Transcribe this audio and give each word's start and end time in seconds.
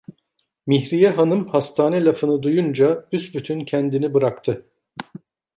Mihriye 0.67 1.09
hanım 1.09 1.47
hastane 1.47 2.03
lafını 2.05 2.43
duyunca 2.43 3.07
büsbütün 3.11 3.65
kendini 3.65 4.13
bıraktı. 4.13 4.65